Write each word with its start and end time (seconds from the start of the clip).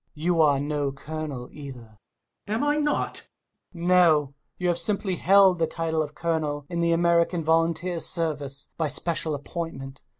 You 0.15 0.41
are 0.41 0.59
no 0.59 0.91
colonel, 0.91 1.47
either. 1.51 1.99
Colonel. 2.47 2.47
Am 2.47 2.63
I 2.63 2.77
not? 2.77 3.21
Hummel. 3.71 3.85
No, 3.87 4.33
you 4.57 4.67
have 4.67 4.79
simply 4.79 5.17
held 5.17 5.59
the 5.59 5.67
title 5.67 6.01
of 6.01 6.15
colonel 6.15 6.65
in 6.69 6.79
the 6.79 6.91
American 6.91 7.43
volunteer 7.43 7.99
service 7.99 8.69
by 8.79 8.87
special 8.87 9.35
appointment. 9.35 10.01